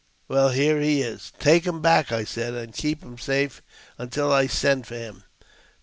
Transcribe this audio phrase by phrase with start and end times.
[0.27, 3.61] "Well, here he is."" Take him back," I said," and keep him safe
[3.99, 5.25] until I send for him."